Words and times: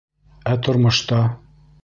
Ә 0.53 0.55
тормошта... 0.67 1.21